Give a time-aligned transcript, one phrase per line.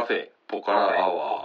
[0.00, 1.44] カフェポカラアワ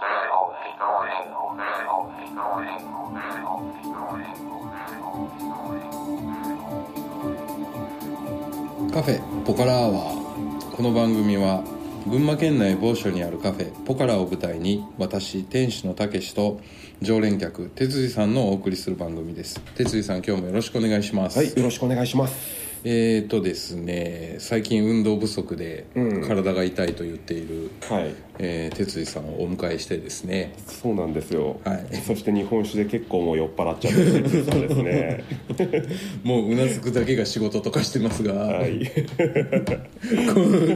[8.94, 11.62] カフェポカラアワーこの番組は
[12.06, 16.58] 群馬県内某所にあるカフェポカラを舞台に私店主のたけしと
[17.02, 19.60] 常連客哲司さんのお送りする番組です。
[19.74, 21.36] 哲司さん今日もよろしくお願いします。
[21.36, 22.65] はい、よろしくお願いします。
[22.88, 25.88] えーとですね最近運動不足で
[26.24, 30.54] 体が痛いと言っている、はい、えー哲司さんをお迎えしてですね。
[30.66, 31.60] そうなんですよ。
[31.64, 31.96] はい。
[31.96, 35.24] そして日本酒で結構もう酔っ払っちゃってる哲さんですね。
[36.22, 38.84] もううなずくだけが仕事とかしてますが、はい、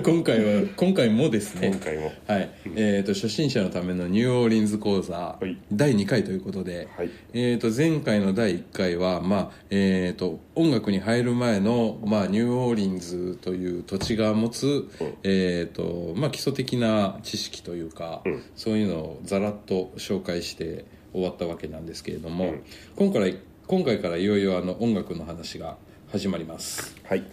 [0.02, 1.68] こ今回は今回もですね。
[1.68, 2.12] 今回も。
[2.27, 2.51] はい。
[2.74, 5.56] えー、と初心者のためのニューオーリンズ講座、はい。
[5.70, 7.10] 第2回ということで、はい。
[7.34, 14.88] えー、と前回の第1回は、まあえー、と音楽に入る前の、まあ、ニューオーリンズという土地が持つ、
[15.22, 18.42] えーとまあ、基礎的な知識というか、うん。
[18.56, 22.62] そういうのをざらっと紹介して終わったわけなんですけれども、うん。
[22.96, 25.76] 今回今回からいよいよあの音楽の話が
[26.10, 26.96] 始まります。
[27.04, 27.24] はい、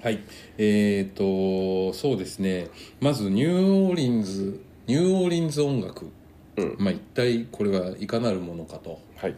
[0.00, 0.20] はい、
[0.56, 2.68] えーとそうですね。
[3.00, 6.08] まずニューオーリンズニューオーリンズ音楽、
[6.56, 6.76] うん。
[6.78, 9.34] まあ、一体これはいかなるものかと、はい、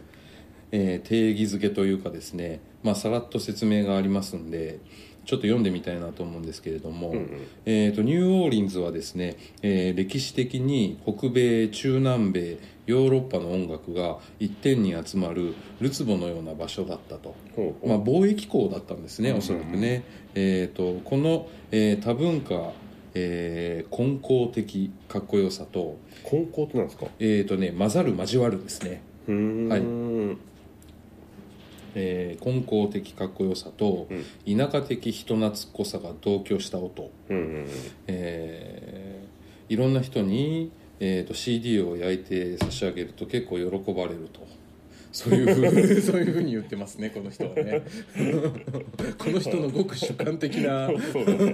[0.71, 4.79] えー定義づけというかですね、まあ、さらっと説明がありますんで
[5.25, 7.29] ちょっと読んでみたいなと思うんですけれども、うんうん。
[7.65, 12.57] えー、とニューオーリンズはですね、えー歴史的に北米中南米
[12.87, 17.35] ヨーロッパの音楽が一点に集まるるつぼのような場所だったと。
[17.85, 22.71] まあ、貿易港だったんですね、おそらくね、えー、とこの、えー多文化、
[23.13, 25.99] えー根高的かっこよさと,、
[26.31, 27.05] 根高ってなんですか？
[27.19, 29.81] えーとね、混ざる交わるですね、はい
[32.01, 37.65] えー根高的かっこよさと、うん田舎的人懐っこさが同居した音、うんうん
[38.07, 39.29] えー
[39.71, 44.47] いろんな人に、えー、と CD を焼いて差し上げると結構喜ばれると
[45.11, 47.83] そういうふう そういうふうに言ってますねこの人はね
[49.17, 51.01] この人のごく主観的なうん。
[51.01, 51.53] そうだね。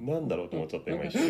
[0.02, 1.28] なんだろうと思っちゃった今一瞬。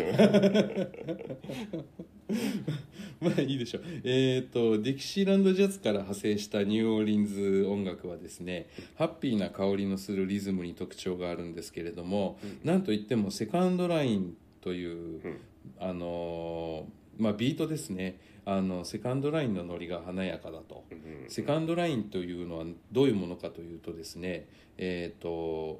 [3.21, 3.83] まあいいでしょう。
[4.03, 14.85] えっ、とディキシーランドジャズから派生したニューオーリンズ音楽はですねハッピーな香りのするリズムに特徴があるんですけれども、なんといってもセカンドラインとい
[15.17, 15.37] う、うん。
[15.79, 18.17] あのーまあビートですね。
[18.45, 24.47] あのセカンドラインのノリが華やかだと、うんセカンドラインというのはどういうものかというとですね、
[24.77, 25.29] えー、と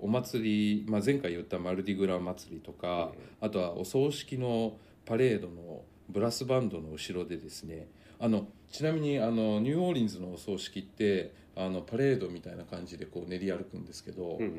[0.02, 7.88] お祭り、まあ、前回言ったマルディグラ祭りとか、あとはお葬式のパレードのブラスバンドの後ろでですね
[8.20, 14.52] あのちなみにあのニューオーリンズのお葬式ってあのパレードみたいな感じでこう練り歩くんですけど、うんうん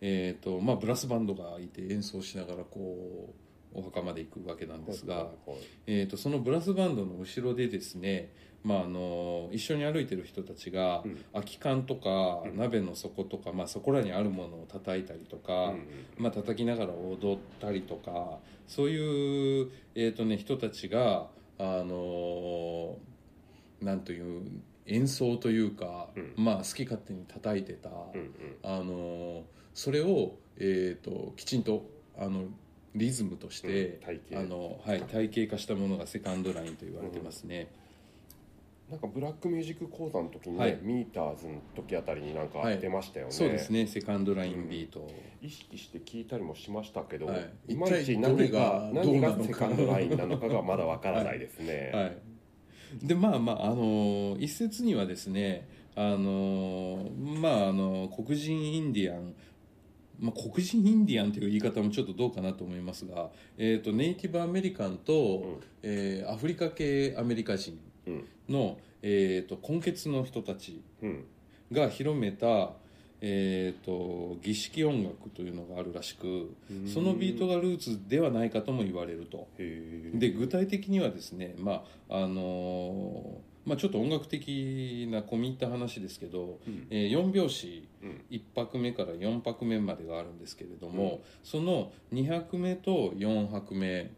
[0.00, 3.32] えーとまあ、ブラスバンドがいて演奏しながらこ
[3.74, 5.58] うお墓まで行くわけなんですが、はいはい。
[5.86, 8.30] えー、とそのブラスバンドの後ろでですね、
[8.64, 11.24] まあ、あの一緒に歩いてる人たちが、うん。
[11.32, 12.56] 空き缶とかうん。
[12.56, 15.86] 鍋の底とか、まあ、そこらにあるものを叩いたりとか、うん
[16.18, 21.26] まあ叩きながら踊ったりとかそういう、えーとね、人たちが、
[21.58, 22.96] あの
[23.80, 24.42] なんという
[24.86, 26.34] 演奏というか、うん。
[26.36, 27.90] まあ、好き勝手に叩いてた、
[28.62, 29.42] あの
[29.74, 31.86] それを、えー、ときちんと
[32.18, 32.44] あの
[32.94, 34.00] リズムとして、
[34.34, 37.68] あのはい、体系化したものがセカンドラインと言われてますね、
[38.92, 40.78] なんかブラックミュージック講座の時にね、はい。
[40.82, 42.78] ミーターズの時あたりになんかはい。
[42.78, 43.86] 出ましたよね、そうですね。
[43.86, 45.10] セカンドラインビート、
[45.40, 47.72] 意識して聞いたりもしましたけど、はい。
[47.72, 49.44] い、まいち何がが何がどうなのか。
[49.44, 51.90] セカンドラインなのかがまだわからないですね。
[51.94, 52.06] は
[53.02, 59.34] い、でまあまああの一説にはですねあのまああの黒人インディアン
[60.20, 65.60] まあ、黒人インディアンという言い方もちょっとどうかなと思いますが、えー、とネイティブアメリカンと、ん。
[65.82, 67.80] えーアフリカ系アメリカ人。
[68.06, 71.24] うんの、えー、と根血の人たちうん。
[71.72, 72.72] が広めた、
[73.20, 76.54] えー、と儀式音楽というのがあるらしく
[76.92, 79.48] そのビートがルーツではないかとも言われると。
[79.56, 86.86] で具体的にはですね、まああのーまあ、ちょっと音楽的な込み入った話ですけど、うん。
[86.90, 88.24] え4拍子うん。
[88.30, 94.10] 1拍目から4拍目までがあるんですけれども、その2拍目と4拍目、うん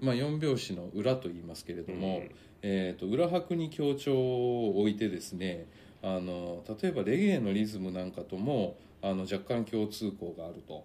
[0.00, 2.30] まあ、4拍子の裏と言いますけれども、うん。
[2.62, 5.66] えー、と裏拍に強調を置いてですね
[6.02, 10.84] あの例えばレゲエのリズムなんかともあの若干共通項があると。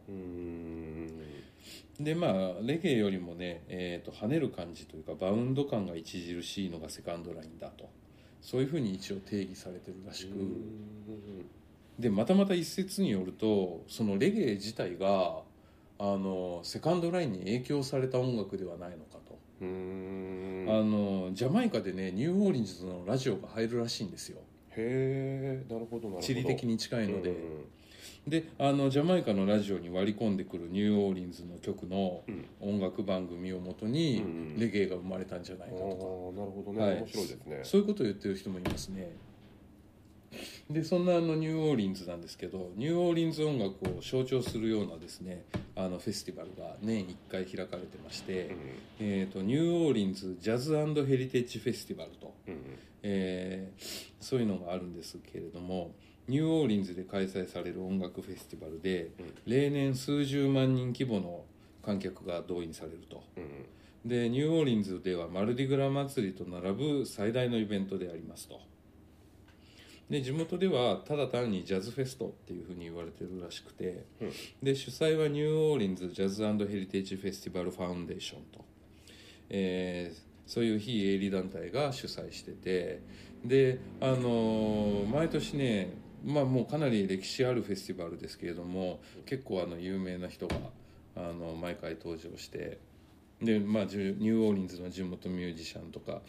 [2.00, 2.32] でまあ
[2.62, 7.90] レゲエよりもね、えー、と跳ねる感じというかバウンド感が著しいのがセカンドラインだと。
[8.42, 10.34] そういうふうに一応定義されてるらしく、
[11.98, 15.42] でまたまた一説によるとそのレゲエ自体が
[15.98, 19.38] あのセカンドラインに影響された音楽ではないのかと。
[19.62, 24.40] あのジャマイカでねニューオーリンズのラジオが入るらしいんですよ。
[24.72, 26.22] へえなるほどなるほど。
[26.22, 27.66] 地理的に近いので、うん
[28.28, 32.46] であのジャマイカのラジオに割り込んでくるニューオーリンズの曲のうん。
[32.60, 34.24] 音楽番組をもとに
[34.58, 35.80] レゲエが生まれたんじゃないああか。
[35.80, 36.98] とか、なるほどね、はい。
[36.98, 37.60] 面白いですね。
[37.64, 39.12] そういうことを言ってる人もいますね
[40.70, 45.44] でそんなあのニューオーリンズなんですけどニューオーリンズ音楽を象徴するようなですね
[45.76, 48.58] あのフェスティバルが年1回開かれてまして、うん。
[49.00, 50.74] えー、とニューオーリンズジャズ
[51.06, 52.56] ヘリテージフェスティバルと、うん
[53.04, 55.92] えーそういうのがあるんですけれども
[56.28, 59.12] ニューオーリンズで開催される音楽フェスティバルで、
[59.46, 61.44] 例年数十万人規模の
[61.86, 63.24] 観客が動員されると。
[63.38, 63.44] うん
[64.06, 68.62] でニューオーリンズではマルディグラ祭りと並ぶ最大のイベントでありますと
[70.10, 74.32] で地元ではただ単にジャズフェストっていうふうに言われてるらしくて、うん。
[74.62, 78.66] で主催はニューオーリンズジャズヘリテージフェスティバルファウンデーションと、
[79.50, 83.02] えーそういう非営利団体が主催してて
[83.44, 85.94] であのー毎年ね
[86.24, 90.56] まあもうかなり歴史あるフェスティバルですけれども結構あの有名な人が
[91.16, 92.80] あの毎回登場して
[93.42, 96.22] で、まあ、ニューオーリンズの地元ミュージシャンとか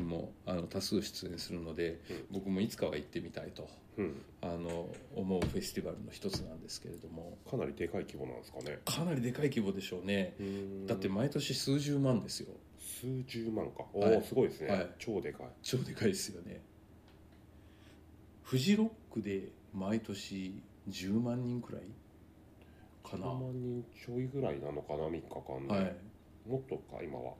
[0.00, 2.00] もあの多数出演するので、
[2.30, 3.68] 僕もいつかは行ってみたいと
[3.98, 4.22] うん。
[4.40, 7.36] あの思うフェスティバルの一つなんですけれども。
[7.48, 8.78] かなりでかい規模なんですかね。
[8.84, 10.34] かなりでかい規模でしょうね。
[10.40, 10.86] うん。
[10.86, 12.48] だって毎年数十万ですよ。
[12.78, 13.84] 数十万か。
[13.92, 14.22] おお、はい。
[14.22, 14.90] すごいですね、はい。
[14.98, 15.46] 超でかい。
[15.62, 16.60] 超でかいですよね。
[18.42, 21.82] フジロックで毎年10万人くらい
[23.08, 23.26] かな。
[23.26, 25.96] 10万人ちょいぐらいなのかな3日間で、はい
[26.46, 27.34] もっとか今は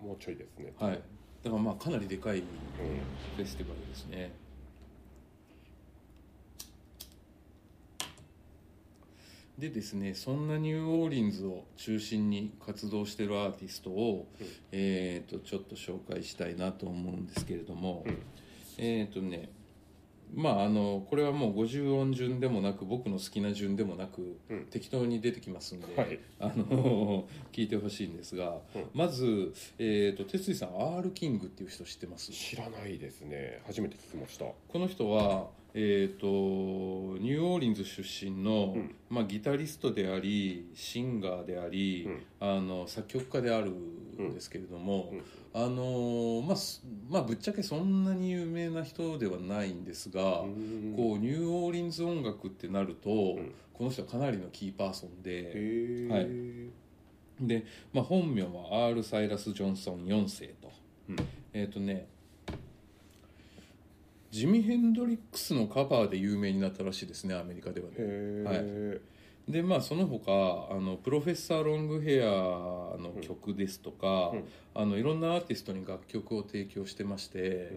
[0.00, 0.72] もうちょいですね。
[0.78, 1.02] はい。
[1.42, 2.44] だからまあかなりでかいうん。
[3.36, 4.32] フェスティバルですね。
[9.58, 14.46] でですねそんなニューオーリンズを中心に活動してるアーティストを、うん。
[14.72, 18.18] えー、とちょっと紹介したいなと思うんですけれども、うん。
[18.78, 19.50] えっ、とね
[20.34, 24.66] まああのこれはもう50音順でもなく僕の好きな順でもなく、うん。
[24.70, 26.18] 適当に出てきますんで、はい。
[26.40, 28.84] あの聞いてほしいんですが、うん。
[28.94, 32.32] まず、えー、と哲井さん R キングっていう人知ってます？
[32.32, 33.62] 知らないですね。
[33.66, 34.44] 初めて聞きました。
[34.44, 36.26] この人は、えー、と
[37.18, 38.94] ニューオーリンズ出身の、うん。
[39.10, 42.08] まあ、ギタリストでありシンガーであり、
[42.40, 45.22] あの作曲家であるんですけれども、うん。
[45.52, 50.94] あのーまあすまあぶっちゃけそんなに有名な人ではないんですが、うん。
[50.96, 53.52] こうニューオーリンズ音楽ってなると、ん。
[53.74, 57.46] この人はかなりのキーパーソンではい。
[57.46, 59.02] で、まあ、本名は R.
[59.02, 60.72] サイラス・ジョンソン4世と。
[61.10, 61.16] うん。
[61.52, 62.08] えっ、とね
[64.36, 67.94] ジミ・ヘンドリックスのカバーで有名になったらしいですねアメリカではね。
[67.96, 69.00] へえ、
[69.48, 70.30] でまあその他
[70.70, 74.44] あのプロフェッサー・ロングヘアの曲ですとか、うん。
[74.74, 77.74] あのいろんなアーティストに楽曲を提供してまして、う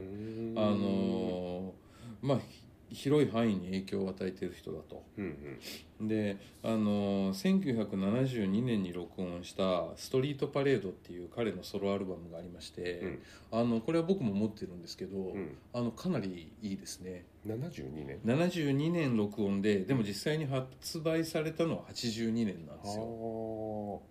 [0.52, 0.54] ん。
[0.58, 1.74] あの
[2.22, 5.04] まあひ広い範囲に影響を与えている人だと。
[5.18, 5.58] うん
[6.00, 6.08] うん。
[6.08, 13.20] であの1972年に録音した「ストリートパレード」っていう彼のソロアルバムがありまして、うん。
[13.52, 15.58] あのこれは僕も持ってるんですけど、うん。
[15.74, 17.26] あのかなりいいですね。
[17.46, 18.20] 72年。
[18.26, 23.04] 72年録音ででも実際に発売されたのは82年なんですよ。
[23.04, 24.02] よ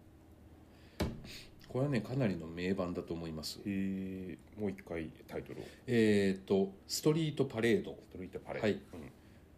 [1.69, 3.61] これはねかなりの名盤だと思います。
[3.61, 5.65] へえもう一回タイトルを。
[5.87, 7.99] えっ、と「ストリートパレード。
[8.11, 8.69] ストリートパレード。
[8.69, 8.73] はい。
[8.75, 8.81] うん、」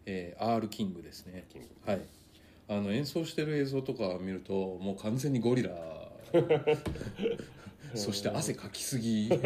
[0.05, 1.45] えー R キングですね。
[1.49, 1.67] キング。
[1.85, 2.01] はい。
[2.67, 5.71] あの演奏してる映像とかを見るともう完全にゴリラ。
[7.95, 9.29] そして汗かきすぎ。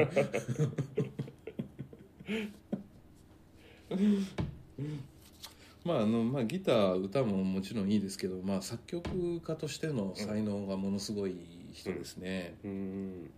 [5.84, 11.36] まああのまあ、ギター歌ももちろんいいですけど、まあ、作曲家としての才能がものすごい
[11.76, 13.30] 人ですね、うん。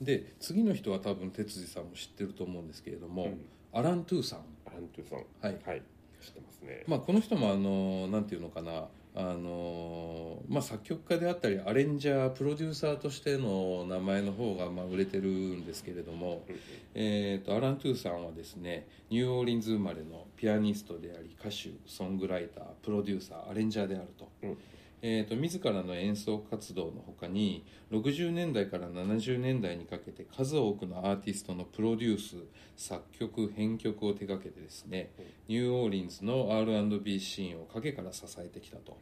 [0.00, 3.40] で次の人は多分哲司さんも知ってると思うんですけれども、うん。
[3.72, 4.40] アラン・トゥーさん。
[4.66, 5.18] アラントゥさん。
[5.18, 5.58] はい。
[5.66, 5.82] はい。
[6.20, 6.84] 知ってますね。
[6.86, 8.86] まあ、この人もあのなんていうのかな。
[9.14, 16.56] あの、まあ、作曲家であったりアレンジャープロデューサーとしての名前の方がまあ売れてるんですけれども、うん。
[16.94, 24.28] えー、とアラン・トゥーさんはですねニューオーリンズ生まれのピアニストであり歌手ソングライタープロデューサーアレンジャーであると。
[24.44, 24.58] うん
[25.00, 32.36] えー、と自らの演奏活動のほかに60年代から70年代にかけて数多くのアーティストのプロデュース
[32.76, 35.10] 作曲編曲を手掛けてですね、
[35.46, 38.96] ニューオーリンズの R&B シーンを陰から支えてきたと、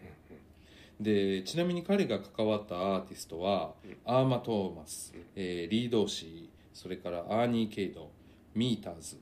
[1.00, 3.73] でちなみに彼が関わったアーティストは、
[4.05, 8.11] アーマ・トーマス、えーリードーシーそれからアーニー・ケイド
[8.55, 9.17] ミーターズ、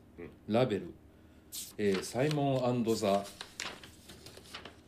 [0.48, 0.94] ラベル、
[1.78, 3.24] えーサイモンザ・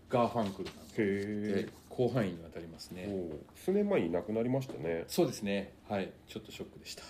[0.09, 3.09] ガーファンクルなへえで広範囲にわたりますね。
[3.55, 5.05] 数年前に亡くなりましたね。
[5.09, 5.73] そうですね。
[5.89, 6.13] はい。
[6.29, 7.03] ちょっとショックでした。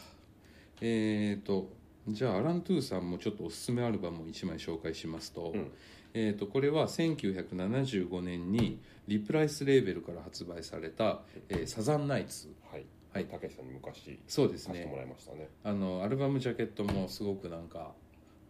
[0.81, 1.69] えーと
[2.09, 5.73] じゃあアラン・トゥーさんもちょっとおすすめアルバムを1枚紹介しますと,、うん。
[6.15, 8.79] えー、とこれは1975年に
[9.09, 12.49] リプライスレーベルから発売された「えーサザンナイツ。
[12.71, 12.85] はい。
[13.13, 13.25] はい。
[13.25, 14.87] たけしさんに昔」そうですね。
[14.87, 15.49] もらいましたね。
[15.65, 17.93] あのアルバムジャケットもすごくなんか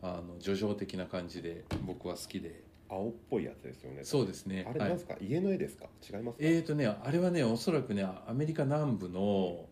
[0.03, 4.05] あの叙情的な感じで僕は好きで青っぽいやつですよね。
[4.05, 4.57] そうですね。
[4.57, 4.67] はい。
[4.71, 5.87] あれなんですか、家の絵ですか？
[6.03, 6.45] 違いますか？
[6.45, 9.65] えーとねあれはねおそらくねアメリカ南部の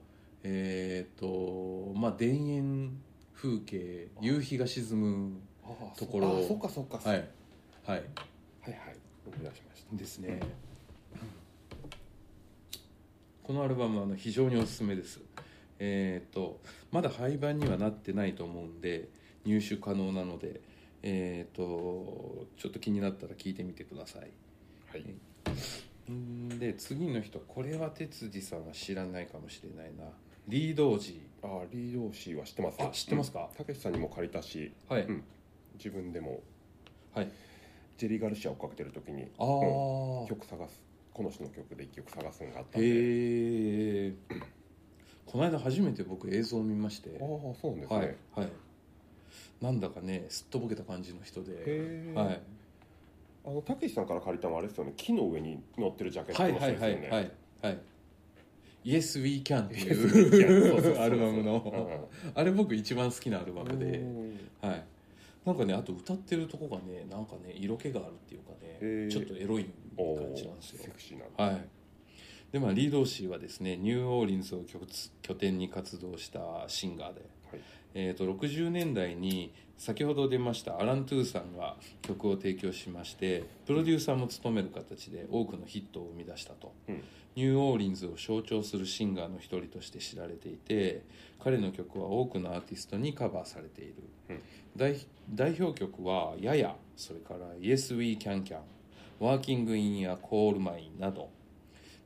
[0.42, 3.00] えーとまあ田園
[3.34, 6.38] 風景夕日が沈むああところ。
[6.38, 7.16] あそっかそっか、はい。
[7.16, 7.28] はい。
[7.86, 7.98] はい
[8.64, 8.96] はい。
[9.26, 9.96] 思い出しました。
[9.96, 10.40] ですね。
[13.42, 15.20] このアルバムはあの非常におすすめです。
[15.78, 16.60] えーと
[16.92, 19.08] まだ廃盤にはなってないと思うんで
[19.44, 20.60] 入手可能なので
[21.06, 24.30] えーとちょっと気になったら聞いてみてください。
[24.90, 25.04] はい。
[26.10, 30.04] んで次の人これは哲司さんは知らないかもしれないな。
[30.48, 31.20] リード王子。
[31.42, 32.78] ああリードーシーは知ってます。
[32.80, 33.50] あ知ってますか？
[33.54, 35.24] たけしさんにも借りたしはい、うん。
[35.74, 36.40] 自分でも。
[37.14, 37.30] はい。
[37.98, 40.82] ジェリー・ガルシアをかけてる時にああ、曲探す。
[41.12, 42.86] この人の曲で一曲探すのがあったんで。
[42.86, 42.90] へ
[44.08, 44.14] え
[45.26, 47.10] この間初めて僕映像を見まして。
[47.20, 48.48] ああそうなんですね、はいはい
[49.60, 52.12] なんだかねすっとぼけた感じの人で。
[52.14, 52.40] はい。
[53.46, 54.94] あのたけしさんから借りたのはあれですよね。
[54.96, 57.10] 木の上に乗ってるジャケットの人はいはいですよね。
[57.10, 57.30] はいはい
[57.62, 57.78] はい
[58.84, 63.98] 「Yes We Can」っていう アルバムうんのあれ僕一番好きなアルバムで。
[63.98, 64.84] うんはい。
[65.44, 70.84] なんかねあと歌ってるとこがねなんかね色気があるっていうかねちょっとエロいお感じなんですよ。
[70.84, 71.44] セクシーな。
[71.44, 71.68] はい。
[72.50, 74.80] でまあリー・ドーシーはですねニューオーリンズを拠
[75.20, 77.30] 拠点に活動したシンガーで、はい
[77.94, 87.02] えー、と60年代に先ほど出ましたアラン・トゥーサンが曲を提供しましてプロデューサーも務める形で多くのヒットを生み出したと、うん。
[87.36, 91.02] ニューオーリンズを象徴するシンガーの一人として知られていて
[91.42, 93.94] 彼の曲は多くのアーティストにカバーされている、
[94.30, 94.42] うん。
[94.76, 94.96] 代
[95.32, 98.58] 代表曲は「やや」それから「Yes We Can Can」
[99.20, 101.30] 「Working in a Coal Mine」など。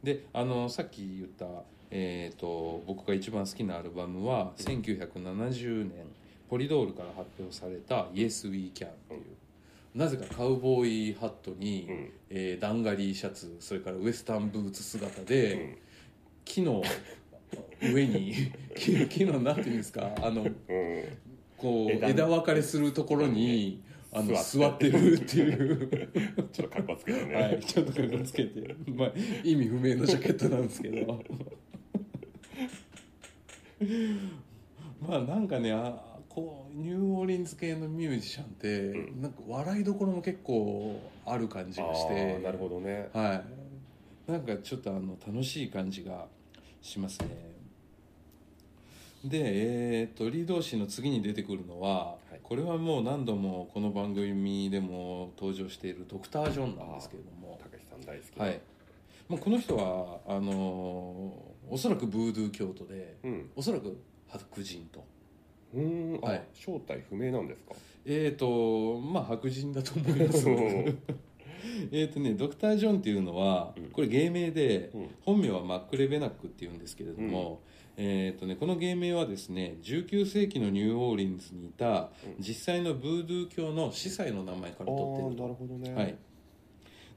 [0.03, 1.47] であのさっき言った、
[1.91, 6.07] えー、と僕が一番好きなアルバムは、1970年
[6.49, 9.21] ポリドールから発表された「Yes We Can」っていう、
[9.95, 12.11] なぜかカウボーイハットに、うん。
[12.31, 15.79] えーダンガリーシャツそれからウエスタンブーツ姿で、うん。
[16.45, 16.83] 木の
[17.83, 18.35] 上に
[18.77, 20.53] 木木のなんていうんですかあのうん。
[21.57, 26.09] こう枝枝分かれするところに、あの座座ってるっていう。
[26.53, 31.23] ちょっとかっこつけてね、はい、ちょっとかっこつけて、まあ、意味不明のジャケットなんですけど
[35.01, 39.23] まあなんかねあこうニューオーリンズ系のミュージシャンって、うん。
[39.23, 43.09] なんか笑いどころも結構ある感じがしあてーなるほどね。
[43.13, 43.43] は
[44.29, 44.31] い。
[44.31, 46.27] なんかちょっとあの楽しい感じが
[46.81, 47.29] しますね。
[49.25, 52.41] でえー、とリードー氏の次に出てくるのは、はい。
[52.43, 57.59] これはもう何度もこの番組でも登場しているドクター・ジョンなんですけれども。
[57.61, 58.39] たけしさん大好き。
[58.39, 58.61] はい、
[59.29, 63.51] もうこの人はあのーおそらくブードゥー教徒でうん。
[63.57, 63.97] おそらく
[64.29, 65.05] 白人と。
[65.75, 66.25] うーん。
[66.25, 66.45] あ、はい。
[66.55, 67.75] 正体不明なんですか？
[68.05, 70.49] えーとまあ白人だと思います。
[70.49, 70.99] うん
[71.93, 73.85] えっとねドクター・ジョンっていうのはうん。
[73.91, 75.09] これ芸名でうん。
[75.23, 77.61] 本名はマック・レベナックっていうんですけれども、
[77.97, 82.43] えーとね、この芸名はですね19世紀のニューオーリンズにいたうん。
[82.43, 85.43] 実際のブードゥー教の司祭の名前からあ取っていると。
[85.43, 85.95] ーなるほどね。
[85.95, 86.17] はい、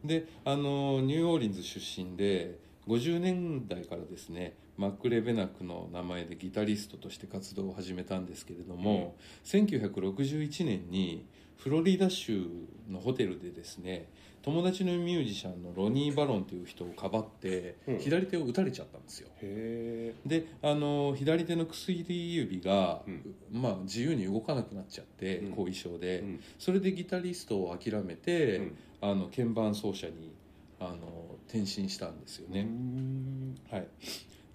[0.03, 2.57] であのニューオーリンズ出身で
[2.87, 11.25] 50年代からですねマック・レベナックの名前でギタリストとして活動を始めたんですけれども、1961年に
[11.57, 12.47] フロリダ州
[12.89, 14.07] のホテルでですね
[14.43, 17.99] 友達のミュージシャンのロニー・バロンという人をかばって、うん。
[17.99, 19.29] 左手を打たれちゃったんですよ。
[19.41, 23.35] へであの左手の薬指が、うん。
[23.51, 25.51] まあ、自由に動かなくなっちゃって、うん。
[25.51, 26.23] 後遺症で、
[26.57, 28.77] それでギタリストを諦めて、うん。
[29.01, 30.33] あの鍵盤奏者に
[30.79, 33.87] あの転身したんですようーね、んはい、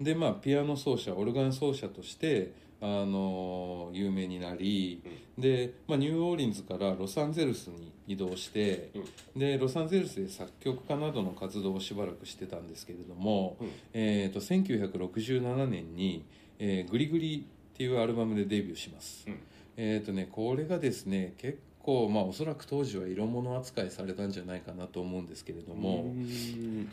[0.01, 5.01] でまあピアノ奏者オルガン奏者としてあの有名になり、
[5.37, 8.91] で、まあ、ニューオーリンズからロサンゼルスに移動して、
[9.35, 13.71] でロサンゼルスで作曲家などの活動をしばらくしてたんですけれども、うん。
[13.93, 16.23] えー、と1967年に、
[16.59, 19.39] えーグリグリ」っていうアルバムでデビューします、うん。
[19.75, 21.57] えっ、とねこれがですね結
[21.87, 26.13] 構まあおそらく当時は色物扱いされたんじゃないかなと思うんですけれども、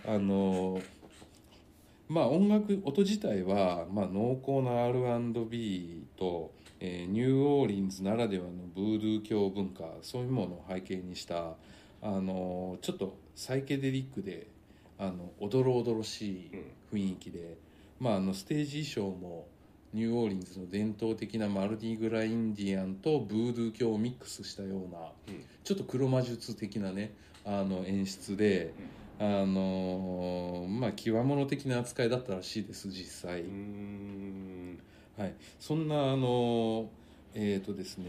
[0.06, 0.80] あの
[2.08, 11.54] まあ音楽音自体は、まあ、濃厚な R&B と、えーニューオーリンズならではのブードゥー教文化そういうものを背景にした
[12.00, 14.46] あのちょっとサイケデリックで
[14.98, 16.50] あのおどろおどろしい
[16.92, 17.56] 雰囲気で、
[17.98, 19.48] まあ、あのステージ衣装も
[19.94, 24.98] ニューオーリンズの伝統的なマルディグラインディアンとブードゥー教をミックスしたような
[25.28, 25.44] うん。
[25.62, 28.74] ちょっと黒魔術的なねあの演出で、
[29.20, 33.44] あのまあ極物的な扱いだったらしいです実際、
[35.16, 36.88] はい、そんなあの
[37.34, 38.06] えっ、とですね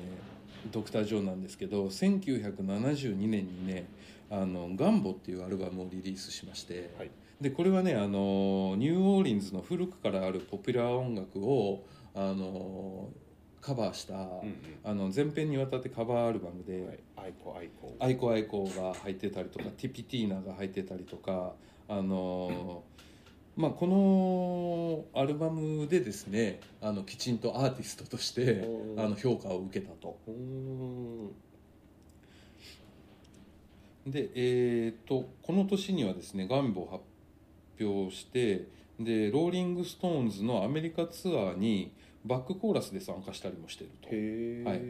[0.72, 3.86] ドクター・ジョーなんですけど1972年にね
[4.32, 7.12] 「あのガンボ」っていうアルバムをリリースしまして、はい
[7.42, 13.10] でこれはねあのニューオーリンズの古くからあるポピュラー音楽をあの
[13.62, 14.56] カバーした、うんうん。
[14.84, 17.00] あの全編にわたってカバーアルバムで、はい。
[17.26, 21.54] アイコアイコアイコアイコが入ってたりとかティピティーナが入ってたりとか
[21.88, 22.84] あの
[23.56, 28.64] まあこのアルバムでですねあのきちんとアーティストとして
[28.98, 30.20] あの評価を受けたと。
[34.06, 37.04] でえー、とこの年にはですねガンボを発
[37.80, 38.68] 表して
[39.00, 41.92] でローリング・ストーンズのアメリカツアーに
[42.24, 44.08] バックコーラスで参加したりもしてると。
[44.70, 44.82] はい。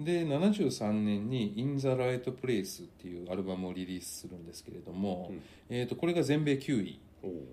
[0.00, 5.42] で73年に「In the Right Place」っていうアルバムをリリースするんですけれども、うん。
[5.68, 6.98] えー、とこれが全米9位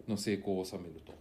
[0.08, 1.14] の成功を収めると。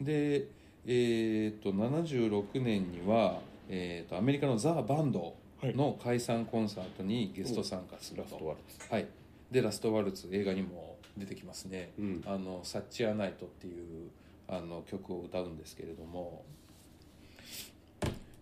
[0.00, 0.46] で、
[0.86, 8.92] えー、と76年には、えー、とアメリカのザ・バンドの解散コンサートにゲスト参加すると、ラストワルツ。
[8.92, 9.06] はい、
[9.50, 10.85] でラストワルツ映画にも
[11.16, 11.92] 出てきますね。
[11.98, 12.24] うん。
[12.26, 14.10] あのサッチアナイトっていう
[14.48, 16.44] あの曲を歌うんですけれども。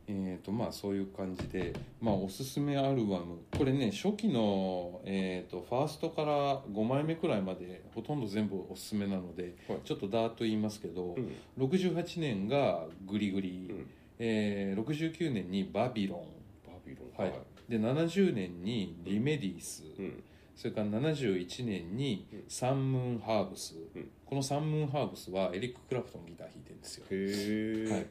[0.07, 3.39] えーとまあそういう感じで、まあ、おすすめアルバム。
[3.57, 9.79] これね初期の、えー、とファーストから5枚目くらいまでほとんど全部おすすめなので、はい。
[9.83, 11.33] ちょっとダーッと言いますけど、うん。
[11.59, 13.87] 68年がグリグリ、うん。
[14.19, 16.19] えー69年にバビロン、
[16.67, 17.27] バビロン。
[17.27, 17.33] はい。
[17.69, 20.23] で70年にリメディス、うん
[20.57, 24.11] それから71年にうんサンムーンハーブス、うん。
[24.25, 28.07] このサンムーンハーブスはエリック・クラプトンギター弾いてるんですよ、へえ、はい、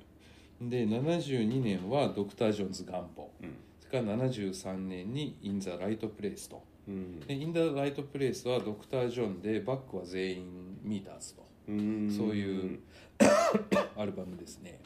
[0.62, 3.30] で72年はドクター・ジョーンズ・ガンボ。
[3.42, 3.56] うん。
[3.80, 6.64] それから73年にイン・ザ・ライト・プレイスと。
[6.88, 7.20] うん。
[7.22, 11.46] でイン・ザ・ライト・プレイスはドクター・ジョンでバックは全員ミーターズと。
[11.70, 12.12] うん。
[12.12, 12.80] そういう
[13.96, 14.80] アルバムですね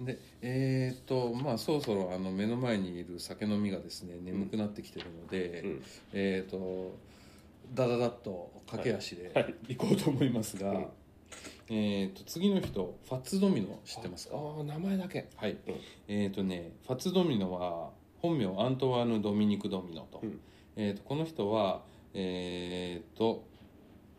[0.00, 5.82] でえーっとまあそろそろあの目の前にいる酒飲みがですね眠くなってきてるので、うん。
[6.12, 6.96] えーっと
[7.74, 9.54] ダダダッと駆け足ではい。
[9.68, 10.86] 行こうと思いますが、うん。
[11.68, 14.36] えーっと次の人ファッツドミノ知ってますか？
[14.36, 15.28] ああ名前だけ。
[15.36, 15.58] はい、うん。
[16.08, 17.90] えーっとねファッツドミノは
[18.22, 20.40] 本名アントワーヌ・ドミニク・ドミノと,、うん。
[20.76, 21.82] えーっとこの人は
[22.14, 23.44] えーっと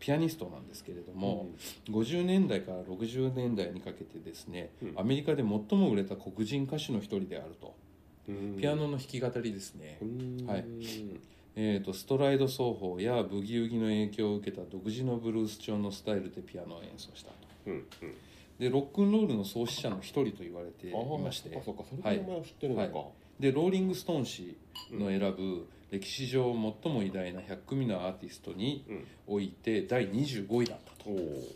[0.02, 1.46] ピアニストなんですけれども、
[1.88, 4.94] 50年代から60年代にかけてですね、うん。
[4.96, 7.76] アメリカで最も売れた黒人歌手の一人であると。
[8.28, 8.56] うん。
[8.58, 10.44] ピアノの弾き語りですね、うん。
[10.44, 10.64] はい。
[11.54, 17.36] えー、とストライド奏法やブギウギの影響を受けた独自のブルース調のスタイルでピアノを演奏したと。
[17.66, 17.72] うん。
[17.74, 17.84] うん。
[18.58, 22.02] でロックンロールの創始者の一人と言われていましてそっかそっか。
[22.02, 23.04] それの名前を知ってるのか、は
[23.38, 24.56] でローリング・ストーン氏
[24.90, 26.44] の選ぶ歴史上
[26.82, 29.06] 最も偉大な100組のアーティストにうん。
[29.34, 31.10] おいて第25位だったと。
[31.10, 31.46] おお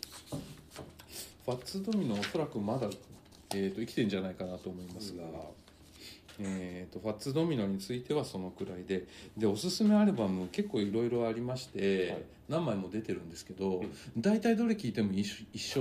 [1.46, 2.88] ファッツドミノおそらくまだ、
[3.54, 5.22] えー、と生きてんじゃないかなと思いますが、
[6.40, 9.06] えー、とファッツドミノについてはそのくらいで
[9.38, 12.22] でおすすめアルバム結構いろいろありまして、はい。
[12.48, 13.92] 何枚も出てるんですけど、うん。
[14.18, 15.24] 大体どれ聴いても一
[15.56, 15.80] 緒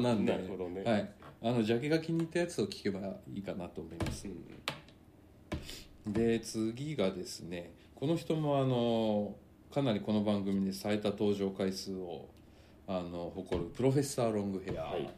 [0.00, 0.82] なんで ね。
[0.84, 1.10] はい、
[1.42, 3.00] あのジャケが気に入ったやつを聴けば
[3.34, 4.28] いいかなと思います。
[4.28, 6.12] うん。
[6.12, 9.34] で次がですねこの人もあの
[9.72, 12.28] かなりこの番組で最多登場回数を
[12.86, 15.08] あの誇るプロフェッサー・ロングヘア、はい。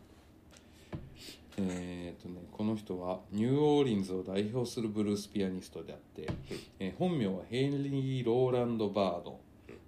[1.57, 6.31] えーとね、この人はニューオーリンズを代表するブルースピアニストであって、
[6.79, 9.41] えー本名はヘンリー・ローランド・バード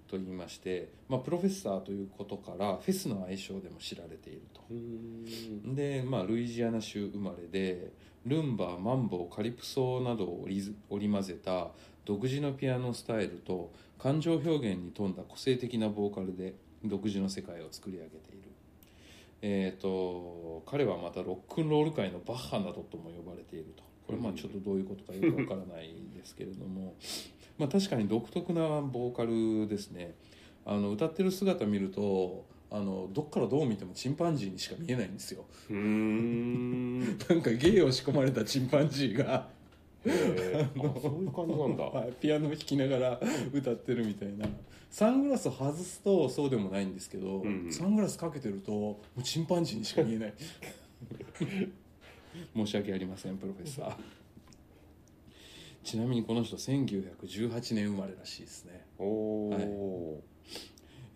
[0.08, 4.62] と言いまして、まあ、プロフェッサーということからフェスの愛称でも知られていると。
[4.68, 5.76] うん。
[5.76, 7.92] で、まあ、ルイジアナ州生まれで
[8.26, 11.68] ルンバマンボカリプソなどを織り織り交ぜた
[12.10, 18.50] 独自のピアノスタイルと感情表現に富んだ個性的なボーカルで独自の世界を作り上げている。
[19.42, 23.84] えー、と彼はまたロックンロール界のバッハなどとも呼ばれていると。
[24.08, 26.94] これまあちょっとどういうことかよくわからないですけれども。
[27.58, 30.16] まあ確かに独特なボーカルですね。
[30.66, 35.44] あの歌ってる姿見るとあのどっからどう見てもチンパンジーにしか見えないんですよ。
[35.74, 36.98] ん。
[37.30, 39.59] なんか芸を仕込まれたチンパンジーが
[40.06, 40.96] へー。
[40.96, 41.84] あそういう感じなんだ。
[41.90, 43.20] はいピアノ弾きながら
[43.52, 44.46] 歌ってるみたいな。
[44.90, 47.72] サングラスを外すとそうでもないんですけど、うんうん。
[47.72, 50.34] サングラスかけてるともうチンパンジーにしか見えない。
[52.54, 53.96] 申し訳ありませんプロフェッサー。
[55.82, 58.84] ちなみにこの人1918年生まれらしいですね。
[58.98, 60.22] おお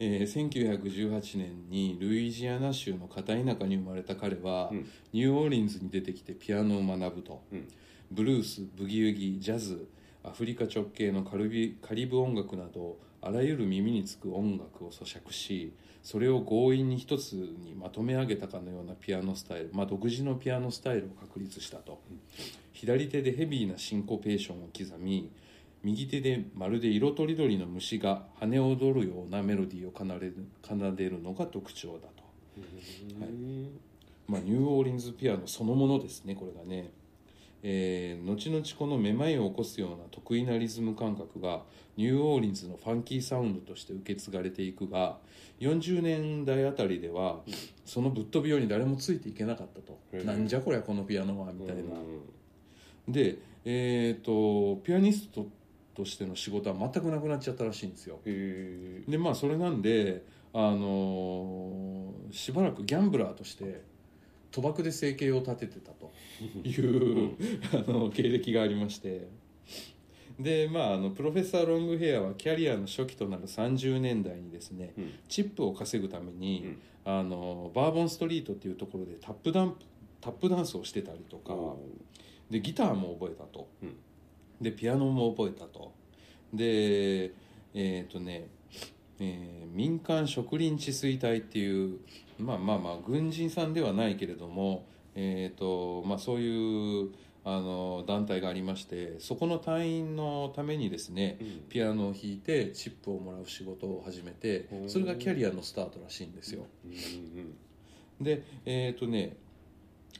[0.00, 4.86] えー1918年にルイジアナ州の片田舎に生まれた彼は、うん。
[5.12, 7.68] ニューオーリンズに出てきてピアノを学ぶと、うん
[8.10, 9.86] ブルースブギウギジャズ
[10.22, 21.98] アフリカ直系のカルビカリブ音楽などあらゆる耳につく音楽を咀嚼しそれを強引に一つにまとめ上げたかのようなピアノスタイル、まあ、独自のピアノスタイルを確立したと、
[22.74, 25.30] 左手でヘビーなシンコペーションを刻み
[25.82, 32.24] 右手でまるで色とりどりの虫が羽を踊るようなメロディーを奏でる奏でるのが特徴だと、
[32.56, 33.80] うん。
[34.26, 36.90] まあ、ニューオーリンズピアノそのものですねこれがね、
[37.66, 41.62] えー後々このめまいを起こすような得意なリズム感覚が
[41.96, 45.16] ニューオーリンズのファンキーサウンドとして受け継がれていくが
[45.60, 47.40] 40年代あたりでは
[47.86, 51.84] そのぶっ飛びように誰もついていけなかったと、なんじゃこりゃこのピアノはみたいな、う
[53.10, 55.46] んでえっ、とピアニスト
[55.94, 58.18] としての仕事は全くなくなっちゃったらしいんですよ。
[58.24, 63.82] でまあそれなんであのーしばらくギャンブラーとして
[64.54, 66.12] 賭博で生計を立ててたと。
[66.62, 67.36] いう
[67.72, 69.28] あの経歴がありまして。
[70.38, 75.12] でまああのプロフェッサー・ロングヘアはキャリアの初期となる30年代にですねうん。
[75.28, 77.12] チップを稼ぐために、うん。
[77.12, 79.74] あのバーボンストリートっていうところでタップダン
[80.20, 81.54] タップダンスをしてたりとか、
[82.50, 83.96] でギターも覚えたと、うん。
[84.60, 85.92] でピアノも覚えたと。
[86.52, 87.32] で
[87.74, 88.48] えっ、とね、
[89.20, 91.98] えー民間植林治水隊っていう
[92.38, 97.10] まあまあまあ軍人さんではないけれども、えーとまあ、そういう
[97.44, 101.60] あの団体がありましてそこの隊員のためにですねうん。
[101.68, 106.66] ピアノを弾いてチップをもらう仕事を始めてうんそれがキャリアのスタートらしいんですよ。
[106.84, 107.54] うん
[108.20, 109.36] でえっ、とね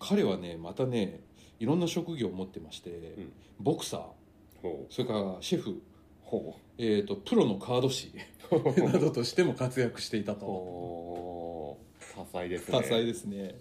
[0.01, 1.21] 彼はねまたね
[1.61, 3.33] いろんな職業を持ってまして、ん。
[3.61, 4.01] ボクサー。
[4.61, 5.81] ほそれからシェフ、
[6.79, 8.13] えー、とプロのカード師。
[8.51, 10.47] う などとしても活躍していたと。
[10.47, 11.79] 多
[12.33, 12.79] 彩ですね。
[12.79, 13.55] 多彩ですね。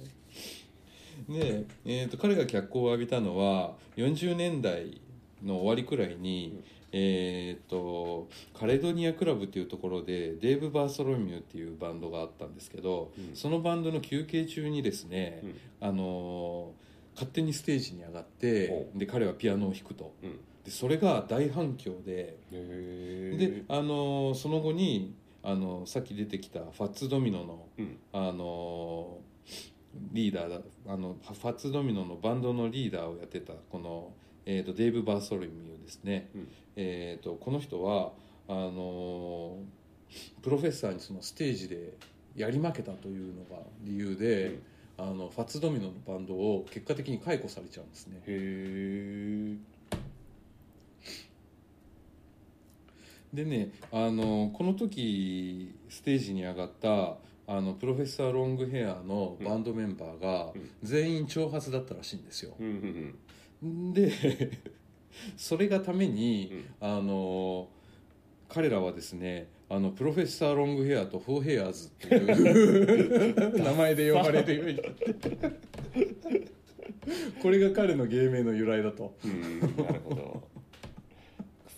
[1.30, 5.02] で、えー、と彼が脚光を浴びたのは40年代
[5.44, 6.64] の終わりくらいに、うん。
[6.96, 13.36] えー、とカレドニアクラブっていうところでデーブ・バーソロミューっていうバンドがあったんですけど、うん。
[13.36, 15.56] そのバンドの休憩中にですね、うん。
[15.80, 16.84] あのー
[17.16, 20.14] 勝手にステージに上がってほで彼はピアノを弾くと。
[20.24, 22.38] うんでそれが大反響で。
[22.52, 27.98] で、あのーその後に、あのーさっき出てきたファッツドミノの、うん。
[28.14, 29.64] あのー
[30.12, 34.12] リーダーだあのファッツドミノのバンドのリーダーをやってたこの、
[34.44, 36.48] えー、とデーブ・バーソロミューですね、うん。
[36.76, 38.14] えー、とこの人は
[38.48, 41.94] あのープロフェッサーにそのステージで
[42.36, 44.64] やり負けたというのが理由で、うん。
[44.96, 48.18] あのファッツドミノのバンドを結果的に解雇されちゃうんですね。
[48.18, 49.58] へえ
[53.34, 60.70] でねあのこの時ステージに上がったあのプロフェッサー・ロングヘアのバンドメンバーがうん。
[60.84, 62.54] 全員長髪だったらしいんですよ。
[62.60, 64.12] うんで
[65.38, 66.88] それがためにうん。
[66.88, 67.68] あの
[68.48, 74.62] 彼らはですねあのプロフェッサー・ロングヘアとフォーヘアーズっていう 名前で呼ばれて
[77.42, 79.16] これが彼の芸名の由来だと。
[79.26, 80.44] うんなるほど。
[80.53, 80.53] ク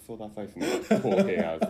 [0.05, 0.67] ソダサいですね。
[0.67, 1.65] フォーヘアーズ。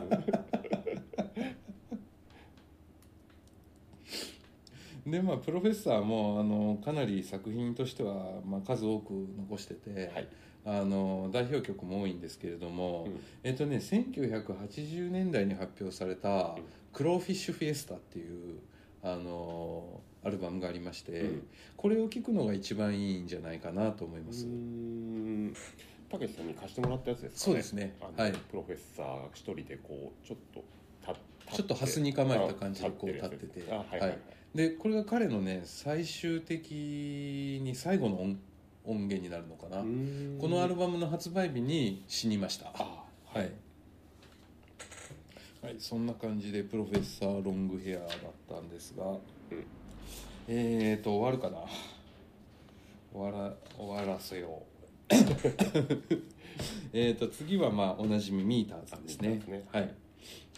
[5.09, 10.27] でまあプロフェッサーもあのかなり作品としては、まあ、数多く残してて、はい。
[10.67, 13.19] あの代表曲も多いんですけれども、うん。
[13.43, 16.57] えっとね1980年代に発表された
[16.91, 18.59] 「クローフィッシュフィエスタ」っていう
[19.01, 21.47] あのアルバムがありまして、うん。
[21.77, 25.53] これを聴くのが一番いいんじゃないかなと思います、うーん
[26.19, 27.95] たけしさんに貸してもらったやつですか、ね、そうですね。
[28.17, 28.31] はい。
[28.31, 30.63] プロフェッサーが一人でこうちょっと
[31.07, 33.63] 立ちょっとハスに構えた感じでこうあ立ってて。
[34.55, 36.71] でこれが彼のね最終的
[37.61, 38.37] に最後の音
[38.85, 39.77] 音源になるのかな、
[40.39, 42.71] このアルバムの発売日に死にました。
[42.75, 43.51] あはい、
[45.63, 48.09] はい、そんな感じでプロフェッサーロングヘアだっ
[48.47, 49.17] たんですが、
[50.47, 51.65] えーと終わるかな。
[53.11, 54.74] 終わら終わらせよう
[56.93, 59.43] えーと次はまあおなじみミーターズですね。
[59.47, 59.93] ねはい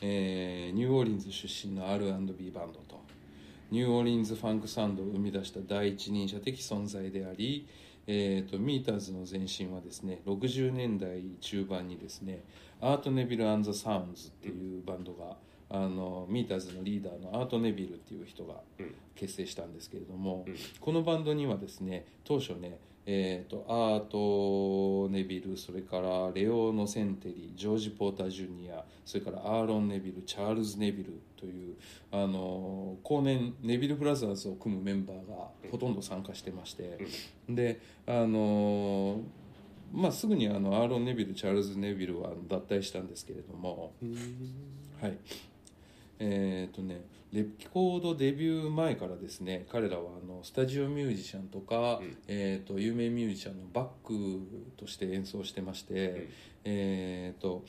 [0.02, 3.02] えーニューオーリンズ出身の R&B バンドと
[3.72, 7.68] ニューオーリンズファンクサウンドを生み出した第一人者的存在であり、
[8.06, 12.44] えー、とミーターズの前身はですね60年代中盤にですね
[12.80, 15.36] アート・ネビル・アン・ザ・サウンズっていうバンドが、
[15.70, 18.96] あのミーターズのリーダーのアート・ネビルっていう人がうん。
[19.16, 20.56] 結成したんですけれども、うん。
[20.80, 22.78] このバンドにはですね当初ね、
[23.10, 31.76] えー、とアート・ネビルそれからレオ・ノセンテリジョージ・ポーター・ジュニアそれからアーロン・ネビルチャールズ・ネビルという
[32.12, 36.98] あの後年ネビル・ブラザーズを組むメンバーがほとんど参加してまして、
[37.48, 39.22] であの
[39.94, 43.94] まあ、すぐにあのアーロン・ネビルチャールズ・ネビルは脱退したんですけれども、
[45.02, 45.18] はい。
[46.20, 47.02] えーとね、
[47.34, 52.18] レコードデビュー前からですね彼らはあのスタジオミュージシャンとか、うん。
[52.28, 56.30] えー、と有名ミュージシャンのバックとして演奏してまして、ん。
[56.66, 57.66] えー、と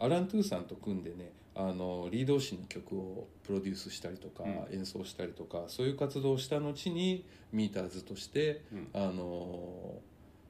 [0.00, 8.88] アラン・トゥーさんと組んでねあのリードーシの曲をプロデュースしたりとか、う演奏したりとかそういう活動をした後にミーターズとして、うん。
[8.92, 10.00] あの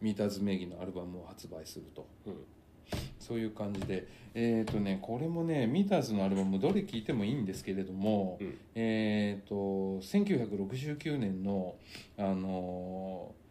[0.00, 2.06] ミーターズ名義のアルバムを発売すると。
[3.28, 8.58] うんそういう感じで、えっ、とね、これもね、ミーターズのアルバム、どれ聴いてもいいんですけれども、うん。
[8.74, 9.54] えっ、と、
[10.00, 11.74] 1969年の、
[12.16, 13.48] あのー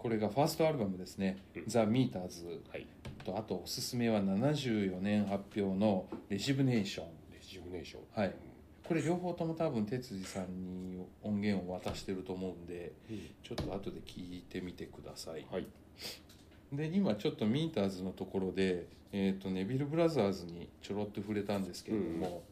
[0.00, 1.64] これがファーストアルバムですね、うん。
[1.66, 2.86] ザ・ミーターズはい。
[3.22, 7.06] と、あとおすすめは74年発表のレジブネーション。
[7.30, 8.34] レジュネーションはい
[8.88, 13.18] これ両方とも多分哲司さんに音源を渡してると思うんで、うん。
[13.42, 15.46] ちょっと後で聞いてみてください。
[15.52, 15.66] はい。
[16.72, 22.42] で今ちょっとミーターズのところで、えー、とネビル・ブラザーズにちょろっと触れたんですけれども、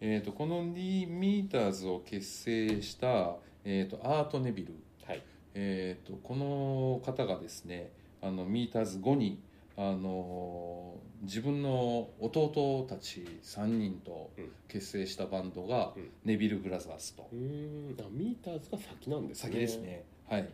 [0.00, 4.74] えー、とこのリミーターズを結成した、えー、とアート・ネビル、
[5.06, 5.22] はい。
[5.54, 7.90] えー、とこの方がですね
[8.22, 9.40] あのミーターズ後に
[9.76, 14.50] あの自分の弟たち3人とうん。
[14.68, 16.10] 結成したバンドが、うん。
[16.24, 17.28] ネビル・ブラザーズと。
[17.32, 17.96] うーん。
[18.00, 19.50] あミーターズが先なんですね。
[19.50, 20.04] 先ですね。
[20.28, 20.48] はい。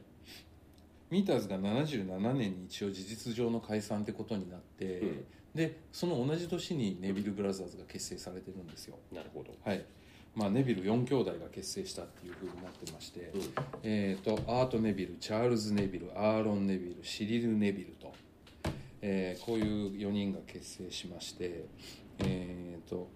[1.11, 5.25] ミーターズが77年に一応事実上の解散ってことになって、うん
[5.57, 8.97] でその同じ年にネビル・ブラザーズが結成されてるんですよ。
[9.13, 9.55] なるほど。
[9.65, 9.85] はい。
[10.35, 13.41] まあネビル4兄弟が結成したっていうふうになってまして、うん。
[13.83, 18.13] えー、とアート・ネビルチャールズ・ネビルアーロン・ネビルシリル・ネビルと、
[19.03, 21.65] えーこういう4人が結成しまして。
[22.19, 23.09] えー、と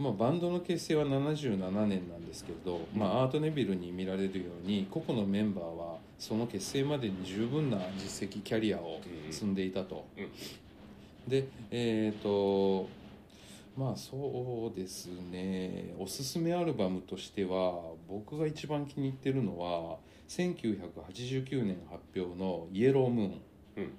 [0.00, 10.30] まあ、バンドの結成は77年なんですけれど、まあ、アート・ネビルに見られるように個々のメンバーはその結成までに十分な実績キャリアを積んでいたと、うん。
[11.28, 12.88] でえっ、と
[13.76, 15.94] まあそうですね。
[15.98, 23.40] おすすめアルバムとしては僕が一番気に入ってるのは1989年発表の「イエロームーン」
[23.76, 23.92] うん。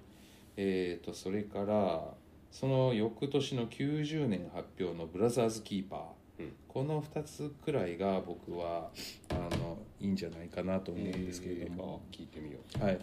[0.58, 2.14] えー、とそれから
[2.52, 6.00] その翌年の90年発表の「ブラザーズ・キーパー」
[6.44, 6.54] うん。
[6.68, 8.92] この2つくらいが僕は
[9.30, 12.84] あのいいんじゃないかなと思うんですけれども、えーあ聞いてみよう。
[12.84, 13.00] はい、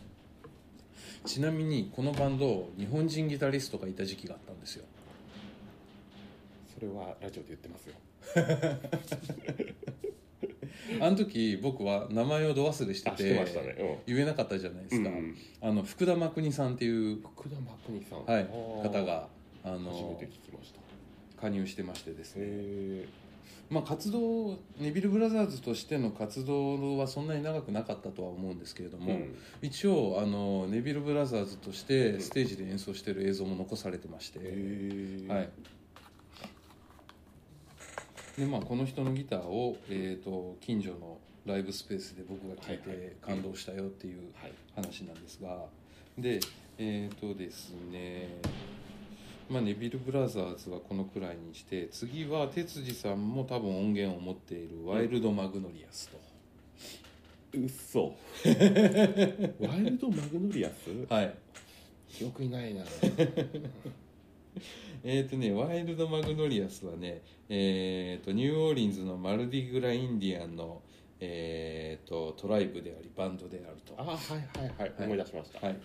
[1.24, 4.84] ちなみにこのバンド日本人ギタリストがいた時期があったんですよ。
[6.74, 7.94] それはラジオで言ってますよ。
[11.00, 14.02] あの時僕は名前をど忘れしてててましたね。
[14.06, 18.24] 言えなかったじゃないですか、うんあの福田真国さんっていう、福田真国さん。
[18.24, 19.28] はい、方が
[19.64, 20.81] あ初めのて聞きました。
[21.40, 22.42] 加入してましてですね。
[22.47, 23.09] へ
[23.71, 29.18] まあ、活動ネビル・ブラザーズとしての活動はそんなに長くなかったとは思うんですけれどえも、
[29.61, 34.38] 一応あのネビル・ブラザーズとしてステージで演奏してる映像も残されてまして、
[35.29, 35.51] はい。
[38.38, 44.53] でまあ、この人のギターを、えー、と近所のライブスペースで僕が聴いて感動したよっていうはい。
[44.75, 45.66] 話なんですが。
[46.16, 46.40] で
[46.79, 48.29] えっ、とですね
[49.50, 56.20] まあ、ネビル・ブラザーズはこのくらいにして次は哲司さんも多分音源を持っているワイルド・マグノリアスと、
[57.54, 60.90] うっそワイルドマグノリアス？
[61.08, 61.34] はい。
[62.08, 62.82] 記憶にないな。
[65.04, 70.82] えーとね、ワイルド・マグノリアスはね、えー、とニューオーリンズのマルディグラ・インディアンの、
[71.20, 73.94] えー、とトライブでありバンドであると。
[73.96, 74.92] あはいはいはい。
[75.04, 75.80] 思い出しました、はい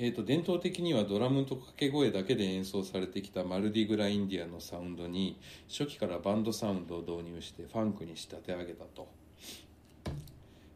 [0.00, 9.08] えー、と伝統的にはドラムと掛け声だけで演奏されてきたマルディグラ・インディアンのサウンドに初期からバンドサウンドを導入してファンクに仕立て上げたと,、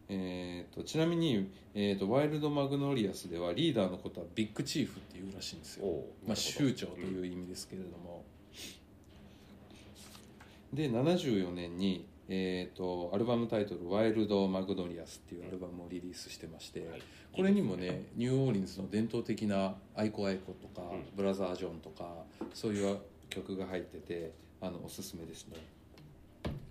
[0.09, 5.87] えー、とちなみに、えー、とワイルド・マグノリアスではリーダーのことはビッグチーフっていうらしいんですよ。
[6.27, 8.25] まあ、酋長という意味ですけれども、
[10.73, 17.03] で74年に、えー、とアルバムタイトル「ワイルド・マグノリアス」っていうアルバムをリリースしてまして、はい。
[17.31, 21.05] これにもねニューオーリンズの伝統的な「アイコアイコ」とか、うん。
[21.15, 22.97] ブラザー・ジョン」とかそういう
[23.29, 25.59] 曲が入っててあのおすすめですね。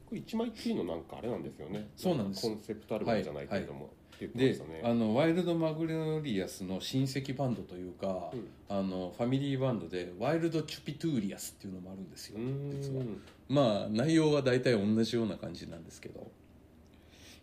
[0.08, 1.90] これ一枚きりのなんかあれなんですよね。
[1.96, 2.42] そうなんです。
[2.42, 8.48] コンセプトアルバムじゃないけれども、って言ってまであのワイルド・マグノリアスの親戚バンドというか、うん。
[8.72, 12.40] あのファミリーバンドでワイルド・チュピトゥーラスっていうのもあるんですよ
[12.72, 13.04] 実は
[13.52, 16.32] まあ内容は大体同じような感じなんですけど。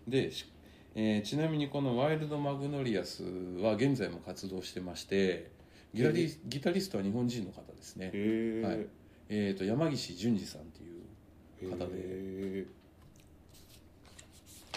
[0.08, 0.46] で、し
[0.94, 3.24] えーちなみにこのワイルド・マグノリアス
[3.60, 5.50] は現在も活動してまして
[5.92, 8.86] ギタリギタリストは日本人の方ですね、はい。
[9.28, 11.90] えー、と山岸淳二さんっていう方で。
[11.94, 12.66] へ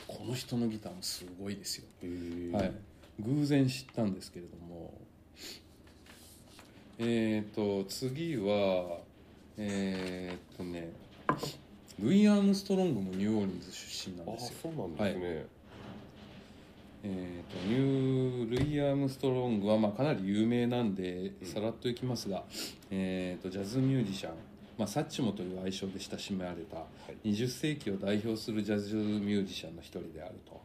[0.06, 2.74] この人のギターもすごいですよ、えはい、
[3.22, 4.94] 偶然知ったんですけれども。
[7.00, 9.00] えっ、と次は
[9.58, 10.92] えっ、とね
[12.00, 14.60] ルイ・アームストロングもニューオーリンズ出身なんあですよ。
[14.64, 15.46] そうなんですね、
[17.04, 21.48] えー、とニュールイ・アームストロングはまあかなり有名なんでうん。
[21.48, 22.44] さらっといきますが、
[22.90, 24.34] えー、とジャズミュージシャン、
[24.78, 26.86] まあ、サッチモという愛称で親しめられたは
[27.24, 27.30] い。
[27.30, 30.60] 20世紀を代表するジャズミュージシャンの一人であると。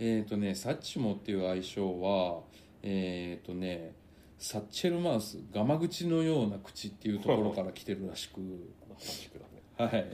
[0.00, 2.40] えっ、とねサッチモっていう愛称は
[2.82, 3.92] えっ、とね
[4.38, 8.40] サッチェルマウスガマ口のような口っていうところから来てるらしく
[9.86, 10.06] はい。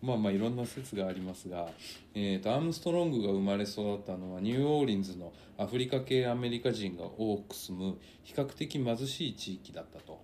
[0.00, 1.68] まあまあいろんな説がありますが、
[2.14, 10.22] えー、とアームストロングが生まれ育ったのはニューオーリンズのアフリカ系アメリカ人が多く住む比較的貧しい地域だったと。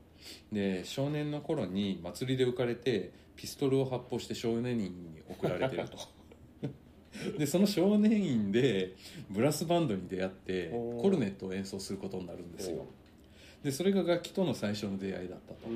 [0.53, 5.99] で少年の頃に祭りで浮かれてピストルを発砲して少年院に送られてると。
[7.39, 8.95] でその少年院で
[9.31, 12.87] ブラスバンドに出会ってコルネットを演奏することになるんですよ。
[13.63, 15.69] でそれが楽器との最初の出会いだったと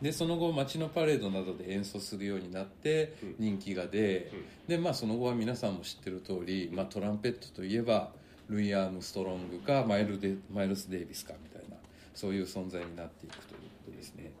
[0.00, 3.34] でその後街のパレードなどで演奏するようになってうん。
[3.38, 4.32] 人気が出、
[4.66, 8.10] でまあその後は皆さんも知ってる通り、まあ、トランペットといえば
[8.48, 11.76] ルイ・アームストロングかマイルデマイルス・デイビスかみたいな
[12.14, 14.32] そういう存在になっていくということですね。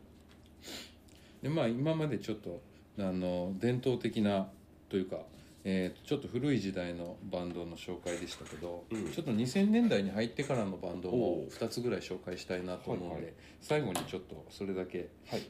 [1.42, 2.60] でまあ今までちょっと
[2.98, 4.48] あの伝統的な
[4.88, 5.18] というか、
[5.64, 9.10] えーちょっと古い時代のバンドの紹介でしたけど、うん。
[9.10, 11.48] ちょっと2000年代に入ってからのバンドをおう。
[11.48, 13.32] 2つぐらい紹介したいなと思うので、はいはい。
[13.60, 15.42] 最後にちょっとそれだけはい。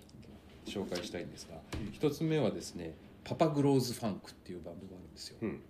[0.66, 1.92] 紹介したいんですが、うん。
[1.92, 2.94] 一つ目はですね
[3.24, 5.60] パパグローズファンクっていうバンドがあるんですよ、うん。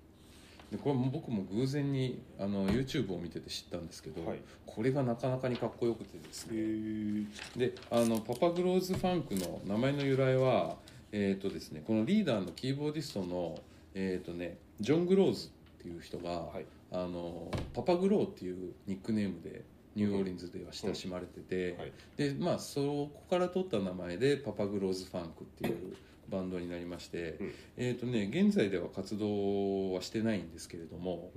[0.71, 4.39] でこれも僕も偶然にあの YouTube を見てて知ったんですけど、はい。
[4.67, 10.77] これがなかなかにかっこよくてですへねえであのパパグローズファンクの名前の由来は
[11.11, 13.59] えっ、とですねこのリーダーのキーボーディストの
[13.99, 15.51] えっ、とねジョン・グローズっ
[15.83, 16.67] ていう人が、はい。
[16.91, 19.63] あのパパグローっていうニックネームで
[19.95, 21.93] ニューオーリンズでは親しまれてて、はい。
[22.17, 25.97] でまあそこから取った名前でパパグローズファンクっていう
[26.31, 27.53] バンドになりまして、うん。
[27.77, 31.31] えっ、とね現在では活動はしてないんですけれども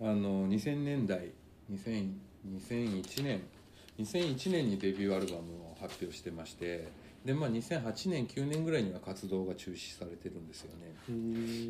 [0.00, 1.30] あの2000年代
[1.72, 2.10] 2000
[2.46, 3.42] 2001年
[3.98, 6.88] 2001年にデビューアルバムを発表してまして
[7.24, 10.94] で、まあ、2008年9年ぐらいには活動が中止されてるんですよね。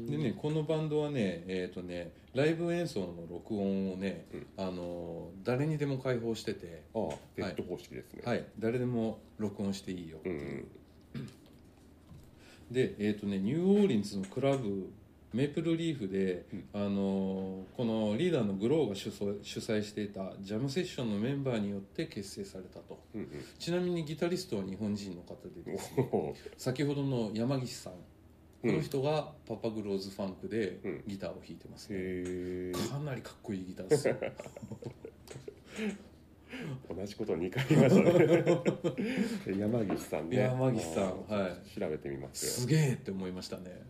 [0.09, 4.47] でねこのバンドはねえっ、とねライブ演奏の録音をね、うん。
[4.57, 6.83] あの誰にでも開放してて。
[6.95, 8.23] ああペット方式ですね。
[8.25, 8.45] はい。
[8.59, 10.33] 誰でも録音していいよってう。
[10.33, 10.69] いう、ん。
[12.71, 14.89] で、えーとね、ニューオーリンズのクラブ
[15.33, 16.65] メープルリーフで、うん。
[16.75, 22.99] あのこのリーダーのグローが主催主催していたジャムセッションのメンバーによって結成されたと。
[23.15, 25.79] うんちなみにギタリストは日本人の方でね
[26.13, 27.93] うん先ほどの山岸さん。
[28.63, 31.03] この人がパパグローズファンクでうん。
[31.07, 32.89] ギターを弾いてますね、へえ。
[32.91, 34.09] かなりかっこいいギターです。
[34.09, 34.17] よ
[36.95, 39.57] 同じこと2回言いましたね。
[39.59, 40.37] 山岸さんね。
[40.39, 41.81] 山岸さんはい。
[41.81, 42.53] 調べてみますよ。
[42.53, 43.81] すげえって思いましたね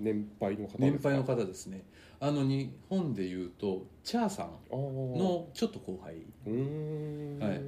[0.00, 0.78] 年配の方ですか？
[0.78, 1.82] 年配の方ですね。
[2.18, 4.78] あの日本でいうとチャーさんの
[5.16, 6.16] のちょっと後輩。
[7.38, 7.60] はい。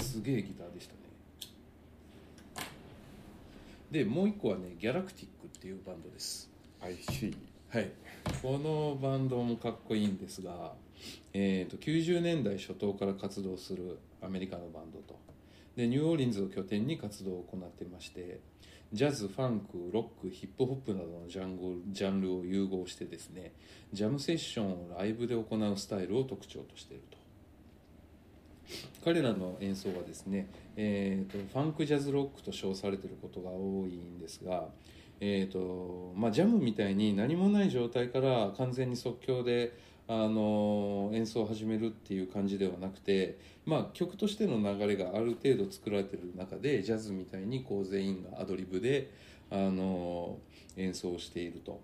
[0.00, 0.98] すげえギターでしたね。
[3.90, 6.50] でもう一個はねギャラクティックっていうバンドです。
[6.82, 7.36] IC
[7.70, 7.90] はい。
[8.42, 10.72] このバンドもかっこいいんですが、
[11.32, 15.18] えー、と90年代初頭から活動するアメリカのバンドと。
[15.76, 18.38] でニューオーリンズを拠点に活動を行ってまして
[18.94, 23.52] ジャズファンクロックヒップホップなどのジャンルジャンルを融合してですね
[23.92, 27.18] ジャムセッションをライブで行うスタイルを特徴としていると。
[29.04, 34.68] 彼らの演奏はですね、えー、とファンクジャズロックと称されていることが多いんですが、
[35.20, 49.10] えーとまあ、ジャムみたいに何もない状態から完全に即興で、あの演奏を始めるっていう感じではなくて、まあ、曲としての流れがある程度作られている中でジャズみたいにこう全員がアドリブで、
[49.50, 50.38] あの
[50.76, 51.80] 演奏をしていると。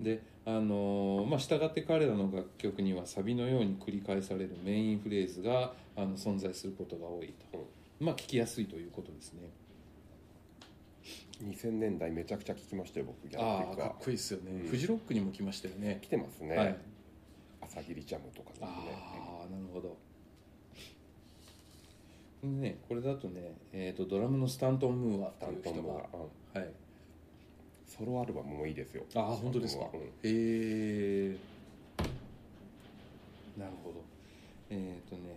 [0.00, 7.68] であのまあ、従って彼らの楽曲にはサビのように繰り返されるメインフレーズがあの存在することが多いと、
[8.00, 9.42] まあ聞きやすいということですね。
[11.44, 14.68] 2000年代めちゃくちゃ聞きましたよ僕ギャラああかっクティックはこいいですよね、うん。
[14.68, 15.98] フジロックにも来ましたよね。
[16.00, 16.76] 来てますね、はい
[17.78, 18.56] 朝霧ジャムとかね。
[18.62, 19.96] ああなるほど。
[22.42, 26.70] ねこれだとね、えー、とドラムのスタントン・ムーアっていう人が、担当もはい、
[27.86, 29.04] ソロアルバムもいいですよ。
[29.14, 30.00] ああ本当ですか、うん。
[30.00, 31.36] へえ
[33.58, 34.04] なるほど。
[34.70, 35.36] えっ、とね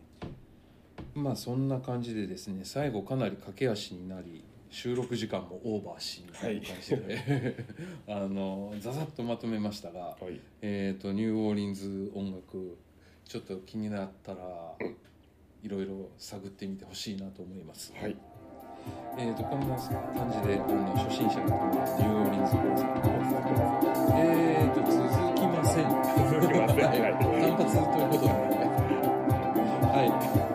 [1.16, 7.56] まあそんな感じでですね最後かなり駆け足になり収録時間もオーバーしみたいな感じで、
[8.08, 10.40] あのざざっとまとめましたが、はい。
[10.62, 12.78] えー、とニューオーリンズ音楽
[13.26, 14.76] ちょっと気になったら
[15.62, 18.16] いろいろ探ってみてほしいなと思います、はい。
[19.18, 23.12] えー、とこんな感じであの初心者のためのニューオーリンズコンサート
[24.16, 25.04] えー、と続
[25.36, 25.90] きません。
[26.32, 26.86] 続きません。
[26.88, 27.12] はい。
[27.42, 28.24] 単発ということ
[30.46, 30.51] で、